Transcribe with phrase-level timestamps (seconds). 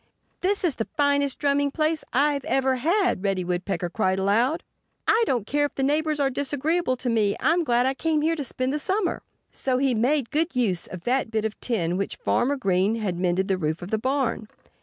[0.39, 4.63] "This is the finest drumming place I've ever had!" Reddy Woodpecker cried aloud.
[5.07, 7.35] "I don't care if the neighbors are disagreeable to me.
[7.39, 11.01] I'm glad I came here to spend the summer." So he made good use of
[11.01, 14.47] that bit of tin with which Farmer Green had mended the roof of the barn.